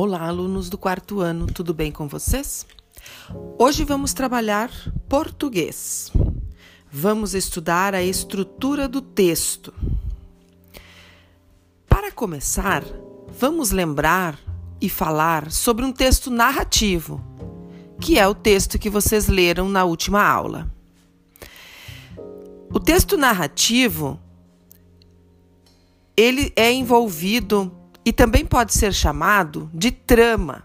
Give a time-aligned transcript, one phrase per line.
[0.00, 2.64] Olá, alunos do quarto ano, tudo bem com vocês?
[3.58, 4.70] Hoje vamos trabalhar
[5.08, 6.12] português.
[6.88, 9.74] Vamos estudar a estrutura do texto.
[11.88, 12.84] Para começar,
[13.26, 14.38] vamos lembrar
[14.80, 17.20] e falar sobre um texto narrativo,
[18.00, 20.72] que é o texto que vocês leram na última aula.
[22.72, 24.16] O texto narrativo
[26.16, 27.76] ele é envolvido
[28.08, 30.64] e também pode ser chamado de trama.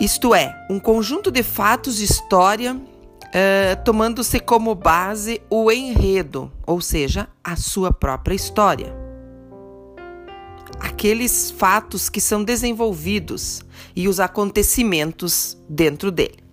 [0.00, 6.80] Isto é, um conjunto de fatos de história uh, tomando-se como base o enredo, ou
[6.80, 8.94] seja, a sua própria história.
[10.78, 13.60] Aqueles fatos que são desenvolvidos
[13.96, 16.44] e os acontecimentos dentro dele.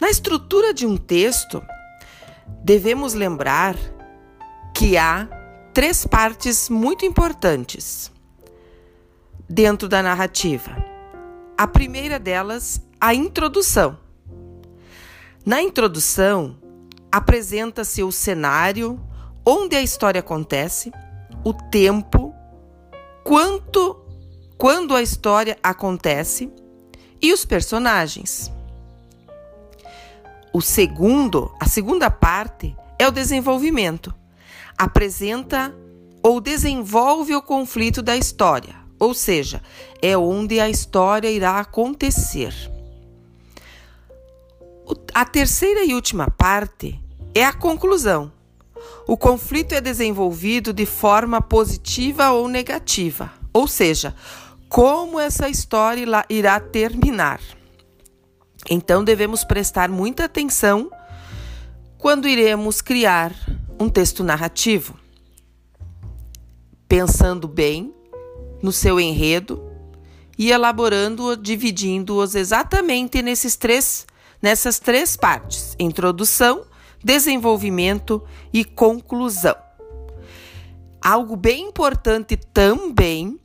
[0.00, 1.62] Na estrutura de um texto,
[2.64, 3.76] devemos lembrar
[4.74, 5.35] que há
[5.76, 8.10] três partes muito importantes
[9.46, 10.74] dentro da narrativa.
[11.54, 13.98] A primeira delas, a introdução.
[15.44, 16.56] Na introdução,
[17.12, 18.98] apresenta-se o cenário,
[19.44, 20.90] onde a história acontece,
[21.44, 22.34] o tempo,
[23.22, 24.02] quanto,
[24.56, 26.50] quando a história acontece
[27.20, 28.50] e os personagens.
[30.54, 34.14] O segundo, a segunda parte é o desenvolvimento
[34.76, 35.74] apresenta
[36.22, 39.62] ou desenvolve o conflito da história, ou seja,
[40.02, 42.52] é onde a história irá acontecer.
[45.14, 47.00] A terceira e última parte
[47.34, 48.32] é a conclusão.
[49.06, 54.14] O conflito é desenvolvido de forma positiva ou negativa, ou seja,
[54.68, 57.40] como essa história irá terminar.
[58.68, 60.90] Então devemos prestar muita atenção
[61.98, 63.32] quando iremos criar
[63.78, 64.98] um texto narrativo,
[66.88, 67.94] pensando bem
[68.62, 69.62] no seu enredo
[70.38, 74.06] e elaborando-o, dividindo-os exatamente nesses três,
[74.40, 76.64] nessas três partes: introdução,
[77.02, 78.22] desenvolvimento
[78.52, 79.56] e conclusão.
[81.02, 83.38] Algo bem importante também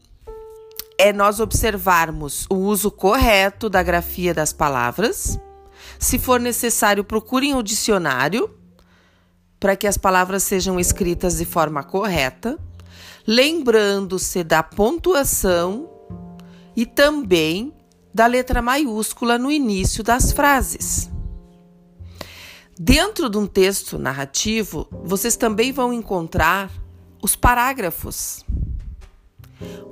[0.98, 5.38] é nós observarmos o uso correto da grafia das palavras.
[6.00, 8.61] Se for necessário, procurem o dicionário
[9.62, 12.58] para que as palavras sejam escritas de forma correta,
[13.28, 15.88] lembrando-se da pontuação
[16.76, 17.72] e também
[18.12, 21.12] da letra maiúscula no início das frases.
[22.78, 26.72] Dentro de um texto narrativo, vocês também vão encontrar
[27.22, 28.44] os parágrafos.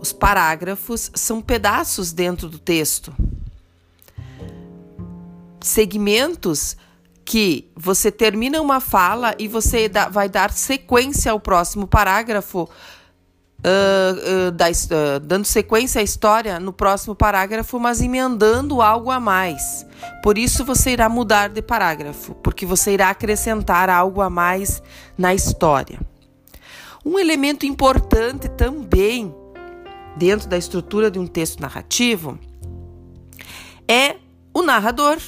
[0.01, 3.15] Os parágrafos são pedaços dentro do texto,
[5.61, 6.75] segmentos
[7.29, 14.47] que você termina uma fala e você dá, vai dar sequência ao próximo parágrafo, uh,
[14.47, 19.85] uh, da, uh, dando sequência à história no próximo parágrafo, mas emendando algo a mais.
[20.23, 24.81] Por isso você irá mudar de parágrafo, porque você irá acrescentar algo a mais
[25.15, 25.99] na história.
[27.05, 29.31] Um elemento importante também
[30.17, 32.39] dentro da estrutura de um texto narrativo
[33.87, 34.15] é
[34.51, 35.19] o narrador.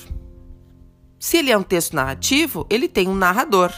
[1.21, 3.71] Se ele é um texto narrativo, ele tem um narrador.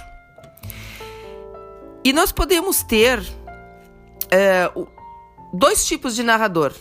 [2.02, 3.22] E nós podemos ter
[4.32, 4.72] é,
[5.54, 6.74] dois tipos de narrador: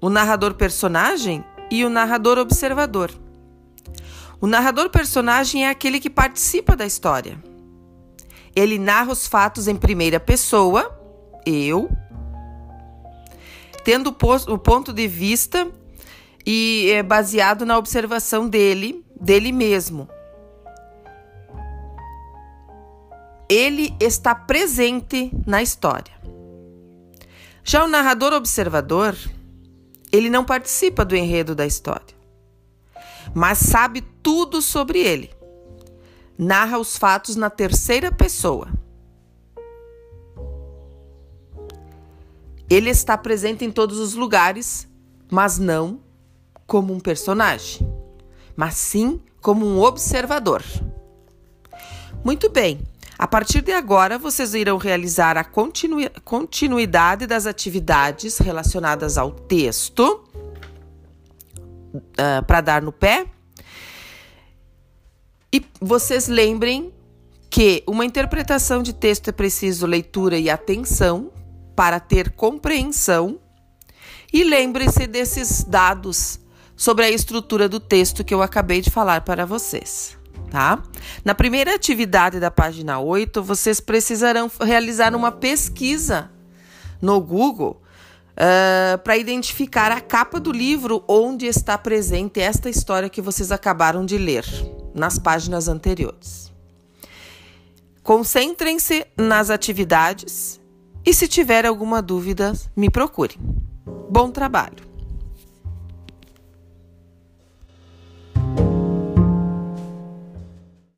[0.00, 3.10] o narrador personagem e o narrador observador.
[4.40, 7.38] O narrador personagem é aquele que participa da história.
[8.56, 10.90] Ele narra os fatos em primeira pessoa,
[11.44, 11.90] eu,
[13.84, 14.08] tendo
[14.48, 15.70] o ponto de vista
[16.46, 20.08] e é baseado na observação dele dele mesmo.
[23.48, 26.12] Ele está presente na história.
[27.64, 29.16] Já o narrador observador,
[30.12, 32.16] ele não participa do enredo da história,
[33.34, 35.30] mas sabe tudo sobre ele.
[36.36, 38.68] Narra os fatos na terceira pessoa.
[42.70, 44.86] Ele está presente em todos os lugares,
[45.30, 46.00] mas não
[46.66, 47.97] como um personagem
[48.58, 50.64] mas sim como um observador.
[52.24, 52.80] Muito bem,
[53.16, 60.24] a partir de agora vocês irão realizar a continu continuidade das atividades relacionadas ao texto
[61.94, 63.26] uh, ah, para dar no pé.
[65.52, 66.92] E vocês lembrem
[67.48, 71.30] que uma interpretação de texto é preciso leitura e atenção
[71.76, 73.38] para ter compreensão.
[74.32, 76.40] E lembre-se desses dados
[76.78, 80.16] sobre a estrutura do texto que eu acabei de falar para vocês.
[80.48, 80.80] Tá?
[81.24, 86.30] Na primeira atividade da página 8, vocês precisarão realizar uma pesquisa
[87.02, 87.82] no Google
[88.32, 94.06] uh, para identificar a capa do livro onde está presente esta história que vocês acabaram
[94.06, 94.46] de ler
[94.94, 96.50] nas páginas anteriores.
[98.02, 100.58] Concentrem-se nas atividades
[101.04, 103.36] e, se tiver alguma dúvida, me procure.
[104.08, 104.87] Bom trabalho!